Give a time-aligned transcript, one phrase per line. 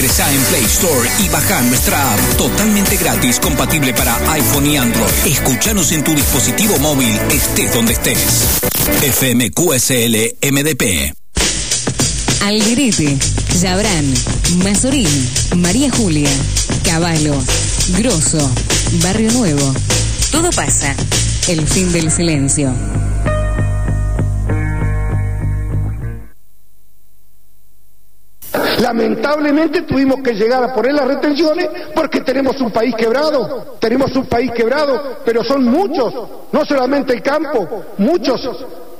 [0.00, 5.12] Ingresá en Play Store y baja nuestra app totalmente gratis, compatible para iPhone y Android.
[5.26, 8.16] Escúchanos en tu dispositivo móvil, estés donde estés.
[9.02, 11.12] FMQSL MDP.
[12.40, 13.18] Alderete,
[13.60, 14.14] Yabrán,
[14.64, 16.30] Mazorín, María Julia,
[16.82, 17.34] Caballo,
[17.98, 18.50] Grosso,
[19.02, 19.74] Barrio Nuevo.
[20.32, 20.96] Todo pasa.
[21.46, 22.72] El fin del silencio.
[28.80, 34.26] Lamentablemente tuvimos que llegar a poner las retenciones porque tenemos un país quebrado, tenemos un
[34.26, 36.14] país quebrado, pero son muchos,
[36.50, 38.40] no solamente el campo, muchos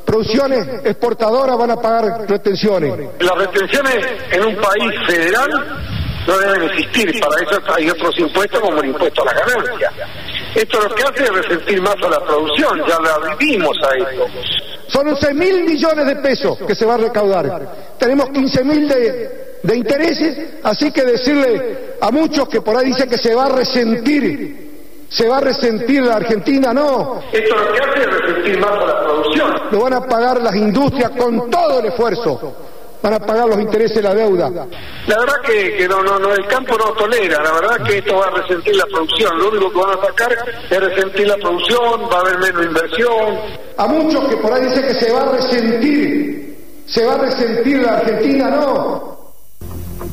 [0.04, 2.92] producciones exportadoras van a pagar retenciones.
[3.20, 5.48] Las retenciones en un país federal
[6.26, 9.92] no deben existir, para eso hay otros impuestos como el impuesto a la ganancia.
[10.54, 14.26] Esto lo que hace es resentir más a la producción, ya la vivimos a esto.
[14.88, 17.96] Son 11 mil millones de pesos que se va a recaudar.
[17.98, 23.08] Tenemos 15 mil de, de intereses, así que decirle a muchos que por ahí dicen
[23.08, 27.20] que se va a resentir, se va a resentir la Argentina, no.
[27.32, 29.52] Esto lo que hace es resentir más la producción.
[29.72, 32.54] Lo van a pagar las industrias con todo el esfuerzo.
[33.02, 34.50] Van a pagar los intereses de la deuda.
[35.06, 38.16] La verdad que, que no, no, no, el campo no tolera, la verdad que esto
[38.16, 40.36] va a resentir la producción, lo único que van a sacar
[40.68, 43.38] es resentir la producción, va a haber menos inversión.
[43.78, 47.78] A muchos que por ahí dicen que se va a resentir, se va a resentir
[47.78, 49.09] la Argentina, no.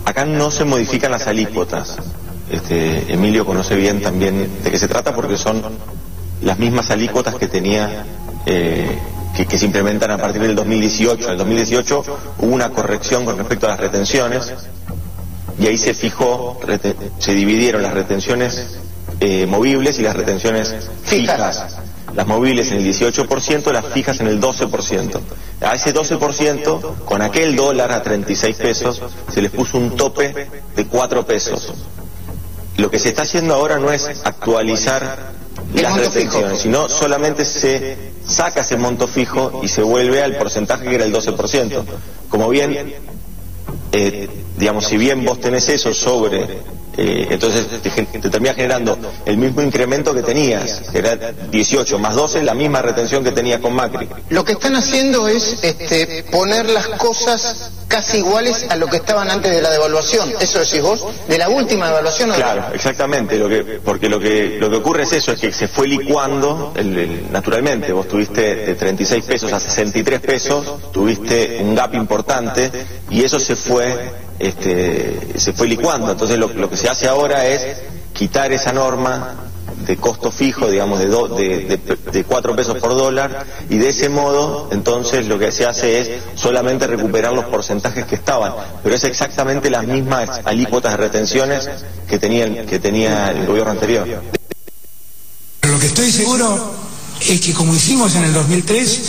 [0.08, 1.98] Acá no se modifican las alícuotas.
[2.50, 5.62] Este, Emilio conoce bien también de qué se trata porque son
[6.42, 8.06] las mismas alícuotas que tenía
[8.46, 8.98] eh,
[9.36, 11.26] que, se implementan a partir del 2018.
[11.26, 12.04] En el 2018
[12.38, 14.50] hubo una corrección con respecto a las retenciones
[15.60, 16.58] y ahí se fijó,
[17.20, 18.78] se dividieron las retenciones
[19.20, 21.80] eh, movibles y las retenciones fijas.
[22.16, 25.20] Las movibles en el 18%, las fijas en el 12%.
[25.62, 30.86] A ese 12%, con aquel dólar a 36 pesos, se les puso un tope de
[30.86, 31.74] 4 pesos.
[32.78, 35.32] Lo que se está haciendo ahora no es actualizar
[35.74, 40.96] las retenciones, sino solamente se saca ese monto fijo y se vuelve al porcentaje que
[40.96, 41.84] era el 12%.
[42.30, 42.94] Como bien,
[43.92, 46.60] eh, digamos, si bien vos tenés eso sobre
[46.98, 52.16] eh, entonces te, te, termina generando el mismo incremento que tenías, que era 18 más
[52.16, 54.10] 12, la misma retención que tenías con Macri.
[54.30, 59.30] Lo que están haciendo es este, poner las cosas casi iguales a lo que estaban
[59.30, 60.34] antes de la devaluación.
[60.40, 62.32] Eso decís vos, de la última devaluación.
[62.32, 63.38] Claro, exactamente.
[63.38, 66.74] Lo que, porque lo que, lo que ocurre es eso, es que se fue licuando
[66.76, 67.94] el, el, naturalmente.
[67.94, 72.72] Vos tuviste de 36 pesos a 63 pesos, tuviste un gap importante
[73.12, 76.12] y eso se fue este, se fue licuando.
[76.12, 77.78] Entonces lo, lo, que se hace ahora es
[78.14, 79.48] quitar esa norma
[79.86, 83.90] de costo fijo, digamos, de, do, de, de, de, cuatro pesos por dólar, y de
[83.90, 88.54] ese modo, entonces, lo que se hace es solamente recuperar los porcentajes que estaban,
[88.84, 91.70] pero es exactamente las mismas alícuotas de retenciones
[92.10, 94.08] que tenía, que tenía el gobierno anterior.
[95.62, 96.74] Lo que estoy seguro
[97.28, 99.02] es que como hicimos en el 2003,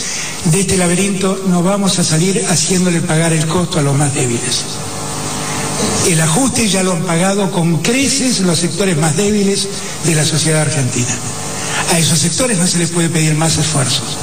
[0.45, 4.63] de este laberinto no vamos a salir haciéndole pagar el costo a los más débiles.
[6.09, 9.67] El ajuste ya lo han pagado con creces los sectores más débiles
[10.05, 11.15] de la sociedad argentina.
[11.93, 14.17] A esos sectores no se les puede pedir más esfuerzos.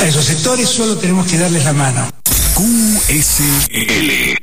[0.00, 2.08] A esos sectores solo tenemos que darles la mano.
[2.54, 4.38] QSL.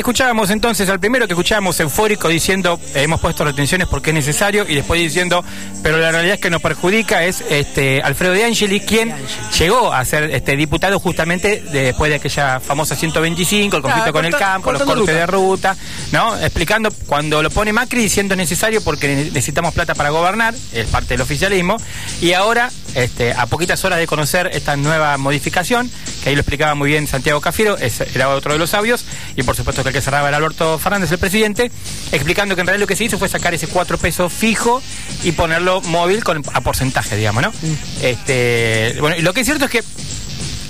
[0.00, 4.74] Escuchábamos entonces al primero que escuchábamos eufórico diciendo hemos puesto retenciones porque es necesario y
[4.74, 5.44] después diciendo
[5.82, 9.14] pero la realidad es que nos perjudica es este Alfredo De Angeli quien
[9.58, 14.30] llegó a ser este diputado justamente después de aquella famosa 125 el conflicto claro, con
[14.30, 15.12] corta, el campo los cortes ruta.
[15.12, 15.76] de ruta
[16.12, 20.86] no explicando cuando lo pone Macri diciendo es necesario porque necesitamos plata para gobernar es
[20.86, 21.76] parte del oficialismo
[22.22, 25.90] y ahora este, a poquitas horas de conocer esta nueva modificación
[26.22, 27.76] que ahí lo explicaba muy bien Santiago Cafiero
[28.14, 29.04] era otro de los sabios
[29.36, 31.70] y por supuesto que el que cerraba era Alberto Fernández, el presidente,
[32.12, 34.82] explicando que en realidad lo que se hizo fue sacar ese 4 pesos fijo
[35.22, 37.50] y ponerlo móvil con, a porcentaje, digamos, ¿no?
[37.50, 37.76] Mm.
[38.02, 39.82] Este, bueno, y lo que es cierto es que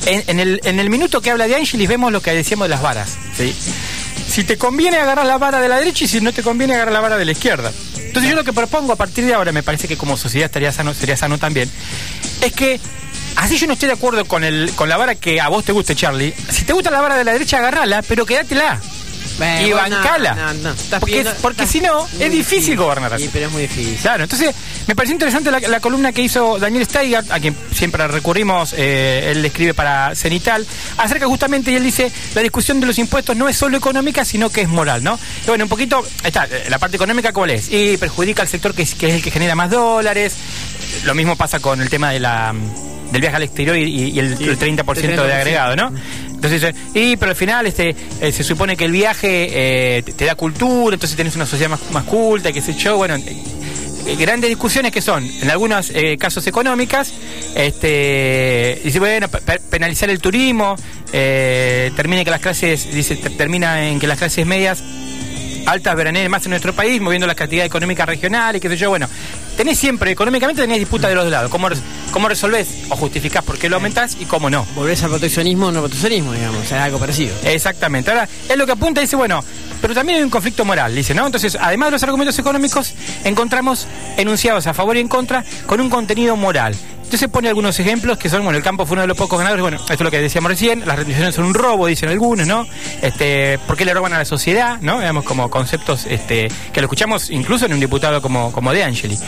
[0.07, 2.71] en, en, el, en el minuto que habla de Angelis vemos lo que decíamos de
[2.71, 3.55] las varas, ¿sí?
[4.31, 6.93] Si te conviene agarrar la vara de la derecha y si no te conviene agarrar
[6.93, 7.73] la vara de la izquierda.
[7.97, 10.71] Entonces yo lo que propongo a partir de ahora, me parece que como sociedad estaría
[10.71, 11.69] sano, sería sano también,
[12.41, 12.81] es que
[13.37, 15.73] Así yo no estoy de acuerdo con, el, con la vara que a vos te
[15.73, 16.35] guste, Charlie.
[16.51, 18.81] Si te gusta la vara de la derecha, agarrala, pero quédatela.
[19.41, 20.35] Y bancala.
[20.35, 20.75] No, no, no.
[20.91, 23.25] Porque, pidiendo, porque si no, es difícil, difícil gobernar así.
[23.25, 23.97] Sí, pero es muy difícil.
[23.97, 24.55] Claro, entonces
[24.87, 29.31] me pareció interesante la, la columna que hizo Daniel Steigart, a quien siempre recurrimos, eh,
[29.33, 30.67] él escribe para Cenital,
[30.97, 34.51] acerca justamente, y él dice, la discusión de los impuestos no es solo económica, sino
[34.51, 35.19] que es moral, ¿no?
[35.45, 37.71] Y bueno, un poquito, está, la parte económica, ¿cuál es?
[37.71, 40.37] Y perjudica al sector que es, que es el que genera más dólares.
[41.05, 42.55] Lo mismo pasa con el tema de la
[43.11, 45.93] del viaje al exterior y, y el, el 30%, de agregado, ¿no?
[46.43, 49.49] Entonces, eh, y pero al final este eh, se supone que el viaje
[49.99, 53.17] eh, te, da cultura, entonces tenés una sociedad más, más culta, qué sé yo, bueno,
[53.17, 57.13] eh, grandes discusiones que son, en algunos casos económicas,
[57.55, 60.77] este, dice, bueno, pe- pe- penalizar el turismo,
[61.11, 64.83] termina que las clases, dice, ter- termina en que las clases medias
[65.67, 68.89] altas veranean más en nuestro país, moviendo la actividad económica regional y qué sé yo,
[68.89, 69.09] bueno,
[69.57, 73.45] tenés siempre, económicamente tenés disputa de los dos lados, ¿cómo, res- cómo resolvés o justificás
[73.45, 74.67] por qué lo aumentás y cómo no?
[74.75, 77.35] Volvés al proteccionismo o no proteccionismo, digamos, sea, algo parecido.
[77.45, 78.11] Exactamente.
[78.11, 79.45] Ahora, es lo que apunta y dice, bueno,
[79.81, 81.27] pero también hay un conflicto moral, dice, ¿no?
[81.27, 83.87] Entonces, además de los argumentos económicos, encontramos
[84.17, 86.75] enunciados a favor y en contra con un contenido moral.
[87.11, 89.63] Entonces pone algunos ejemplos que son, bueno, el campo fue uno de los pocos ganadores,
[89.63, 92.69] bueno, esto es lo que decíamos recién, las retenciones son un robo, dicen algunos, ¿no?
[93.03, 94.79] Este, ¿por qué le roban a la sociedad?
[94.81, 95.01] ¿No?
[95.01, 99.19] Digamos, como conceptos este, que lo escuchamos incluso en un diputado como, como De Angeli.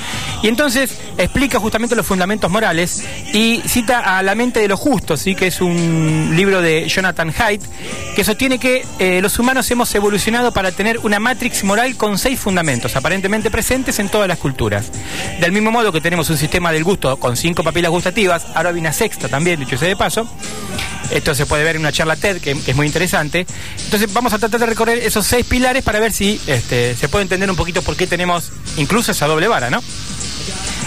[0.45, 5.19] Y entonces explica justamente los fundamentos morales y cita a La mente de los justos,
[5.19, 5.35] ¿sí?
[5.35, 7.63] que es un libro de Jonathan Haidt,
[8.15, 12.39] que sostiene que eh, los humanos hemos evolucionado para tener una matrix moral con seis
[12.39, 14.93] fundamentos, aparentemente presentes en todas las culturas.
[15.41, 18.79] Del mismo modo que tenemos un sistema del gusto con cinco papilas gustativas, ahora hay
[18.79, 20.29] una sexta también, dicho sea de paso.
[21.11, 23.47] Esto se puede ver en una charla TED que, que es muy interesante.
[23.85, 27.23] Entonces vamos a tratar de recorrer esos seis pilares para ver si este, se puede
[27.23, 29.83] entender un poquito por qué tenemos incluso esa doble vara, ¿no?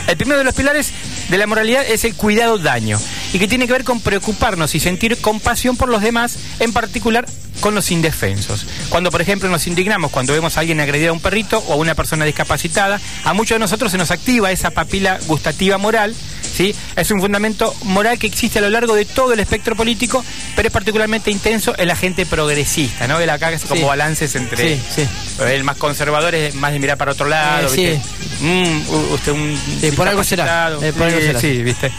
[0.07, 0.91] El primero de los pilares
[1.29, 2.99] de la moralidad es el cuidado daño
[3.33, 7.25] y que tiene que ver con preocuparnos y sentir compasión por los demás, en particular
[7.65, 8.67] con los indefensos.
[8.89, 11.75] Cuando, por ejemplo, nos indignamos cuando vemos a alguien agredir a un perrito o a
[11.77, 16.13] una persona discapacitada, a muchos de nosotros se nos activa esa papila gustativa moral,
[16.55, 16.75] ¿sí?
[16.95, 20.23] Es un fundamento moral que existe a lo largo de todo el espectro político,
[20.55, 23.19] pero es particularmente intenso en la gente progresista, ¿no?
[23.19, 23.87] Él acá hace como Sí.
[23.87, 25.07] balances entre Sí, sí.
[25.43, 27.99] el más conservador es más de mirar para otro lado, Eh.
[27.99, 28.01] ¿viste?
[28.41, 29.57] Mm, usted un
[29.95, 30.69] por algo será.
[30.83, 31.39] Eh, por algo será.
[31.39, 31.91] sí, ¿viste?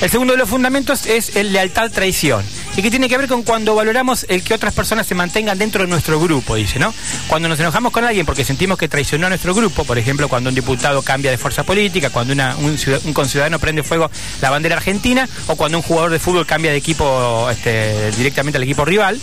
[0.00, 2.44] El segundo de los fundamentos es el lealtad-traición.
[2.76, 5.82] Y que tiene que ver con cuando valoramos el que otras personas se mantengan dentro
[5.84, 6.92] de nuestro grupo, dice, ¿no?
[7.28, 10.48] Cuando nos enojamos con alguien porque sentimos que traicionó a nuestro grupo, por ejemplo, cuando
[10.50, 14.10] un diputado cambia de fuerza política, cuando una- un, un conciudadano prende fuego
[14.42, 18.64] la bandera argentina, o cuando un jugador de fútbol cambia de equipo este, directamente al
[18.64, 19.18] equipo rival,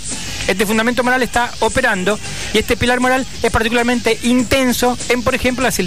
[0.48, 2.18] este fundamento moral está operando
[2.54, 5.78] y este pilar moral es particularmente intenso en, por ejemplo, las,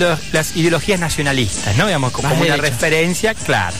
[0.54, 1.87] ideologías nacionalistas, ¿no?
[1.87, 2.62] Digamos, como Más una derecha.
[2.70, 3.72] referencia clara.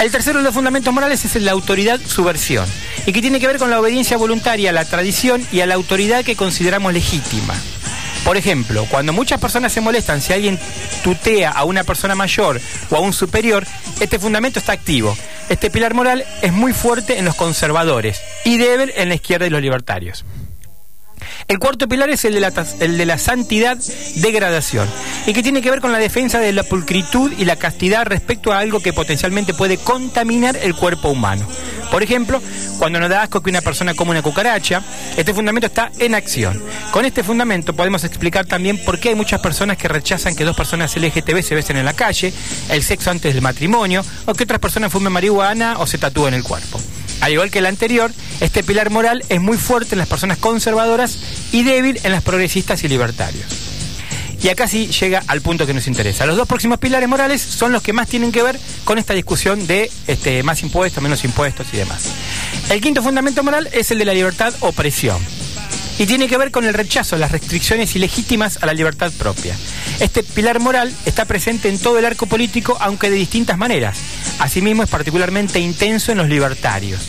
[0.00, 2.66] El tercero de los fundamentos morales es la autoridad subversión
[3.06, 5.74] y que tiene que ver con la obediencia voluntaria a la tradición y a la
[5.74, 7.54] autoridad que consideramos legítima.
[8.24, 10.58] Por ejemplo, cuando muchas personas se molestan si alguien
[11.02, 12.60] tutea a una persona mayor
[12.90, 13.66] o a un superior,
[14.00, 15.16] este fundamento está activo.
[15.48, 19.50] Este pilar moral es muy fuerte en los conservadores y débil en la izquierda y
[19.50, 20.24] los libertarios.
[21.48, 23.76] El cuarto pilar es el de, la, el de la santidad
[24.16, 24.88] degradación
[25.26, 28.52] y que tiene que ver con la defensa de la pulcritud y la castidad respecto
[28.52, 31.46] a algo que potencialmente puede contaminar el cuerpo humano.
[31.90, 32.40] Por ejemplo,
[32.78, 34.82] cuando nos da asco que una persona come una cucaracha,
[35.14, 36.62] este fundamento está en acción.
[36.90, 40.56] Con este fundamento podemos explicar también por qué hay muchas personas que rechazan que dos
[40.56, 42.32] personas LGTB se besen en la calle,
[42.70, 46.42] el sexo antes del matrimonio, o que otras personas fumen marihuana o se tatúen el
[46.42, 46.80] cuerpo.
[47.22, 51.18] Al igual que el anterior, este pilar moral es muy fuerte en las personas conservadoras
[51.52, 53.46] y débil en las progresistas y libertarios.
[54.42, 56.26] Y acá sí llega al punto que nos interesa.
[56.26, 59.68] Los dos próximos pilares morales son los que más tienen que ver con esta discusión
[59.68, 62.06] de este, más impuestos, menos impuestos y demás.
[62.70, 65.22] El quinto fundamento moral es el de la libertad opresión.
[65.98, 69.56] Y tiene que ver con el rechazo a las restricciones ilegítimas a la libertad propia.
[70.00, 73.98] Este pilar moral está presente en todo el arco político, aunque de distintas maneras.
[74.38, 77.00] Asimismo, es particularmente intenso en los libertarios.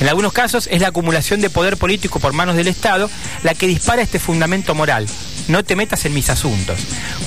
[0.00, 3.10] En algunos casos es la acumulación de poder político por manos del Estado
[3.42, 5.06] la que dispara este fundamento moral.
[5.48, 6.78] No te metas en mis asuntos.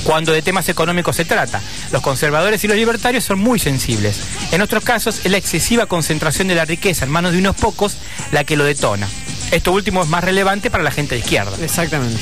[0.03, 1.59] Cuando de temas económicos se trata,
[1.91, 4.21] los conservadores y los libertarios son muy sensibles.
[4.51, 7.97] En otros casos es la excesiva concentración de la riqueza en manos de unos pocos
[8.31, 9.07] la que lo detona.
[9.51, 11.51] Esto último es más relevante para la gente de izquierda.
[11.61, 12.21] Exactamente.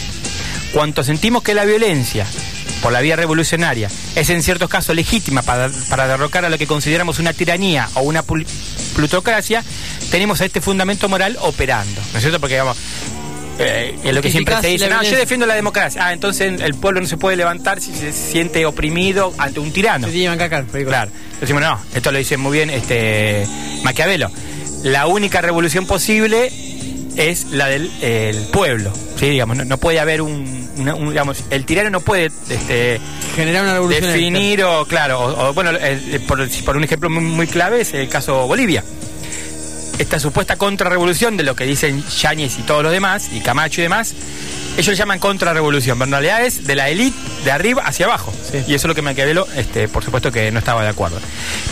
[0.73, 2.25] Cuanto sentimos que la violencia
[2.81, 6.67] por la vía revolucionaria es en ciertos casos legítima para, para derrocar a lo que
[6.67, 8.23] consideramos una tiranía o una
[8.95, 9.63] plutocracia,
[10.11, 12.01] tenemos a este fundamento moral operando.
[12.11, 12.39] ¿No es cierto?
[12.39, 12.77] Porque digamos,
[13.59, 15.19] eh, es lo que siempre se dice, no, yo violencia".
[15.19, 16.05] defiendo la democracia.
[16.05, 20.07] Ah, entonces el pueblo no se puede levantar si se siente oprimido ante un tirano.
[20.09, 20.97] Se bancar, película.
[20.97, 21.11] Claro.
[21.41, 23.45] Decimos, no, esto lo dice muy bien este
[23.83, 24.31] Maquiavelo.
[24.83, 26.51] La única revolución posible
[27.19, 28.91] es la del el pueblo.
[29.19, 29.29] ¿sí?
[29.29, 32.99] Digamos, no, no puede haber un, una- un- digamos, el tirano no puede este,
[33.35, 34.05] Generar una revolución.
[34.11, 35.71] definir o, claro, o, o, bueno,
[36.27, 38.83] por, por un ejemplo muy, muy clave es el caso Bolivia.
[39.97, 43.83] Esta supuesta contrarrevolución de lo que dicen Yáñez y todos los demás, y Camacho y
[43.83, 44.13] demás,
[44.79, 48.33] ellos le llaman contrarrevolución, pero en realidad es de la élite de arriba hacia abajo.
[48.65, 51.19] Y eso es lo que Maquiavelo, este, por supuesto que no estaba de acuerdo.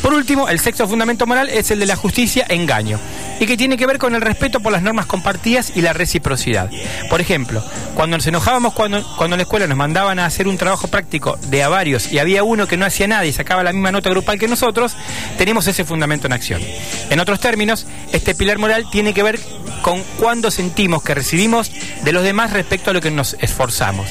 [0.01, 2.99] Por último, el sexto fundamento moral es el de la justicia engaño,
[3.39, 6.69] y que tiene que ver con el respeto por las normas compartidas y la reciprocidad.
[7.09, 7.63] Por ejemplo,
[7.95, 11.37] cuando nos enojábamos cuando, cuando en la escuela nos mandaban a hacer un trabajo práctico
[11.47, 14.09] de a varios y había uno que no hacía nada y sacaba la misma nota
[14.09, 14.95] grupal que nosotros,
[15.37, 16.61] tenemos ese fundamento en acción.
[17.09, 19.39] En otros términos, este pilar moral tiene que ver
[19.87, 21.71] con cuando sentimos que recibimos
[22.03, 24.09] de los demás respecto a lo que nos esforzamos.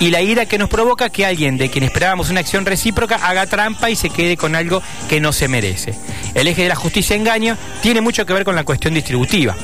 [0.00, 3.46] Y la ira que nos provoca que alguien de quien esperábamos una acción recíproca haga
[3.46, 5.94] trampa y se quede con algo que no se merece.
[6.34, 9.54] El eje de la justicia-engaño tiene mucho que ver con la cuestión distributiva.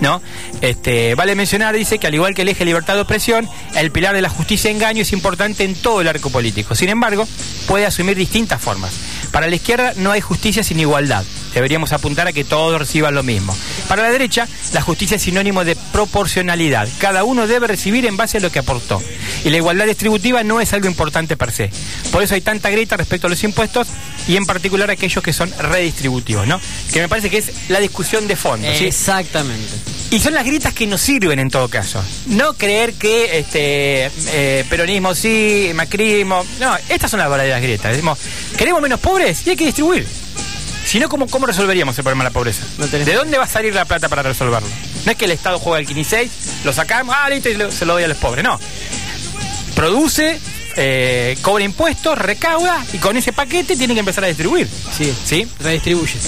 [0.00, 0.22] ¿no?
[0.60, 4.14] Este, vale mencionar, dice, que al igual que el eje libertad de opresión, el pilar
[4.14, 6.76] de la justicia-engaño es importante en todo el arco político.
[6.76, 7.26] Sin embargo,
[7.66, 8.92] puede asumir distintas formas.
[9.32, 11.24] Para la izquierda no hay justicia sin igualdad.
[11.54, 13.56] Deberíamos apuntar a que todos reciban lo mismo.
[13.88, 16.88] Para la derecha, la justicia es sinónimo de proporcionalidad.
[16.98, 19.02] Cada uno debe recibir en base a lo que aportó.
[19.44, 21.70] Y la igualdad distributiva no es algo importante per se.
[22.12, 23.88] Por eso hay tanta grieta respecto a los impuestos
[24.28, 26.60] y en particular aquellos que son redistributivos, ¿no?
[26.92, 28.68] Que me parece que es la discusión de fondo.
[28.76, 28.84] ¿sí?
[28.84, 29.72] Exactamente.
[30.10, 32.02] Y son las grietas que nos sirven en todo caso.
[32.26, 36.44] No creer que este eh, peronismo sí, macrismo.
[36.58, 37.92] No, estas son las verdaderas grietas.
[37.92, 38.18] Decimos,
[38.58, 40.06] queremos menos pobres y hay que distribuir.
[40.90, 42.64] Si no, ¿cómo, ¿cómo resolveríamos el problema de la pobreza?
[42.76, 44.66] ¿De dónde va a salir la plata para resolverlo?
[45.04, 46.28] No es que el Estado juega el 15
[46.64, 48.42] lo sacamos, ah, listo, y se lo doy a los pobres.
[48.42, 48.58] No.
[49.76, 50.40] Produce,
[50.74, 54.68] eh, cobra impuestos, recauda y con ese paquete tiene que empezar a distribuir.
[54.98, 55.14] Sí.
[55.24, 55.46] ¿Sí?
[55.60, 56.18] Redistribuye.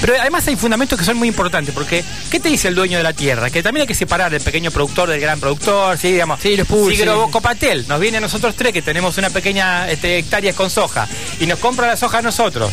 [0.00, 3.04] Pero además hay fundamentos que son muy importantes, porque ¿qué te dice el dueño de
[3.04, 3.50] la tierra?
[3.50, 6.12] Que también hay que separar el pequeño productor del gran productor, ¿sí?
[6.12, 7.02] Digamos, Sí, los si sí.
[7.02, 11.06] Grobocopatel nos viene a nosotros tres, que tenemos una pequeña este, hectárea con soja,
[11.38, 12.72] y nos compra la soja a nosotros,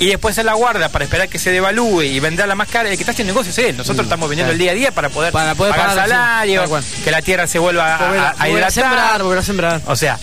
[0.00, 2.96] y después se la guarda para esperar que se devalúe y venderla más cara, el
[2.96, 3.76] que está haciendo negocio es él.
[3.76, 4.54] Nosotros estamos vendiendo claro.
[4.54, 6.84] el día a día para poder, Mm, Para poder pagar pagar, sí, salario, tal cual.
[7.04, 8.72] que la tierra se vuelva a, Volver a, a- a volver a hidratar.
[8.72, 9.80] sembrar, volver a sembrar.
[9.86, 10.18] O sea,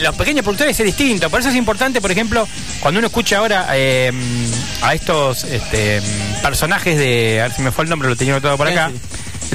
[0.00, 1.30] los pequeños productores es distinto.
[1.30, 2.46] Por eso es importante, por ejemplo,
[2.80, 4.12] cuando uno escucha ahora eh,
[4.82, 6.02] a estos este,
[6.42, 7.40] personajes de.
[7.40, 8.90] A ver si me fue el nombre, lo tenía todo por acá.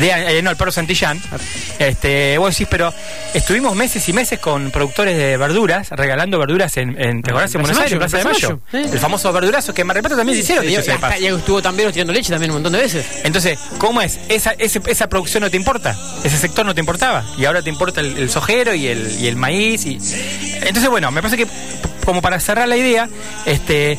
[0.01, 1.21] De, eh, no, el perro Santillán.
[1.79, 2.93] Este, vos decís, pero
[3.33, 7.53] estuvimos meses y meses con productores de verduras, regalando verduras en, en, ¿te acordás?
[7.55, 8.59] en Buenos Aires, en Plaza de Mayo.
[8.73, 11.17] El famoso verdurazo que en Mar del Plata también se hicieron, Sí, dicho y hasta-
[11.19, 13.05] y estuvo también tirando leche también un montón de veces.
[13.23, 14.19] Entonces, ¿cómo es?
[14.27, 15.95] Esa, esa producción no te importa.
[16.23, 17.23] Ese sector no te importaba.
[17.37, 19.85] Y ahora te importa el, el sojero y el, y el maíz.
[19.85, 19.99] Y...
[20.61, 21.47] Entonces, bueno, me parece que,
[22.05, 23.07] como para cerrar la idea,
[23.45, 23.97] este,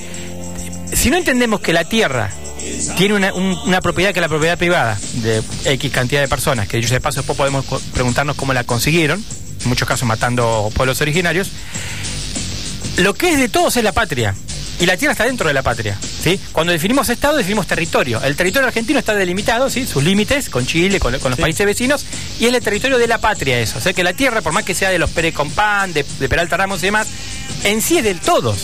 [0.93, 2.31] si no entendemos que la tierra
[2.97, 6.69] tiene una, un- una propiedad que es la propiedad privada de X cantidad de personas,
[6.69, 9.25] que dicho de paso después podemos preguntarnos cómo la consiguieron,
[9.63, 11.51] en muchos casos matando pueblos originarios,
[12.99, 14.35] lo que es de todos es la patria.
[14.81, 15.97] Y la tierra está dentro de la patria.
[16.25, 16.41] ¿sí?
[16.51, 18.21] Cuando definimos Estado, definimos territorio.
[18.25, 19.87] El territorio argentino está delimitado, ¿sí?
[19.87, 22.05] sus límites, con Chile, con, con los países vecinos,
[22.41, 23.79] y es el territorio de la patria eso.
[23.79, 26.29] O sea que la tierra, por más que sea de los Pérez Compán, de, de
[26.29, 27.07] Peralta Ramos y demás,
[27.63, 28.59] en sí es del todos.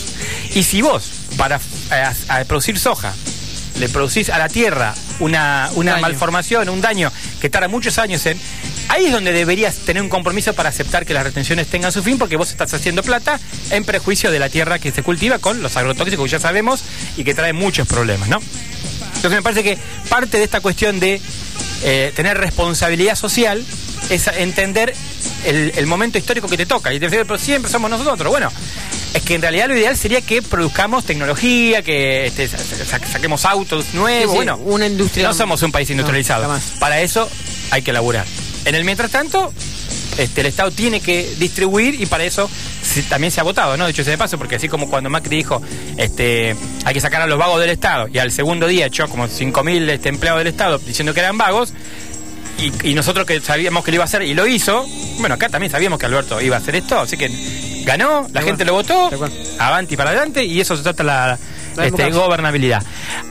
[0.55, 1.55] Y si vos, para
[1.91, 3.13] eh, a- a producir soja,
[3.79, 6.01] le producís a la tierra una, una Daño.
[6.01, 8.39] malformación, un daño que tarda muchos años en.
[8.89, 12.17] Ahí es donde deberías tener un compromiso para aceptar que las retenciones tengan su fin,
[12.17, 15.77] porque vos estás haciendo plata en prejuicio de la tierra que se cultiva con los
[15.77, 16.83] agrotóxicos que ya sabemos
[17.15, 18.39] y que trae muchos problemas, ¿no?
[19.15, 19.77] Entonces me parece que
[20.09, 21.21] parte de esta cuestión de
[21.83, 23.63] eh, tener responsabilidad social
[24.09, 24.93] es entender
[25.45, 26.91] el, el momento histórico que te toca.
[26.93, 28.29] Y te decís, pero siempre somos nosotros.
[28.31, 28.51] Bueno,
[29.13, 33.45] es que en realidad lo ideal sería que produzcamos tecnología, que este, sa- sa- saquemos
[33.45, 34.21] autos nuevos.
[34.23, 36.43] Sí, sí, bueno, una industria- No somos un país industrializado.
[36.79, 37.27] Para eso
[37.71, 38.25] hay que laburar.
[38.65, 39.51] En el mientras tanto,
[40.17, 42.49] este, el Estado tiene que distribuir y para eso
[43.07, 43.87] también se ha votado, ¿no?
[43.87, 45.61] Dicho sea de paso, porque así como cuando Macri dijo,
[45.97, 49.27] este, hay que sacar a los vagos del Estado y al segundo día echó como
[49.27, 51.73] 5.000 este, empleados del Estado diciendo que eran vagos
[52.57, 54.85] y, y nosotros que sabíamos que lo iba a hacer y lo hizo,
[55.19, 57.29] bueno, acá también sabíamos que Alberto iba a hacer esto, así que
[57.89, 59.09] ganó, la gente lo votó,
[59.57, 61.39] avanti para adelante y eso se trata la,
[61.75, 62.83] La este, gobernabilidad.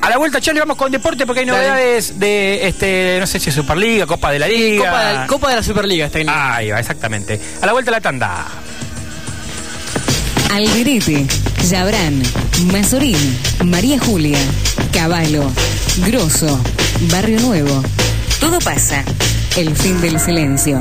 [0.02, 1.58] A la vuelta, Charlie, vamos con deporte porque hay Dale.
[1.58, 4.84] novedades de, este, no sé si es Superliga, Copa de la Liga.
[4.84, 7.40] Copa de, Copa de la Superliga está en Ahí va, exactamente.
[7.62, 8.46] A la vuelta la tanda.
[10.52, 11.26] Alderete,
[11.68, 12.20] Yabrán,
[12.72, 14.38] Mazorín, María Julia,
[14.92, 15.44] Caballo,
[16.06, 16.60] Grosso,
[17.12, 17.82] Barrio Nuevo.
[18.40, 19.04] Todo pasa.
[19.56, 20.80] El fin del silencio.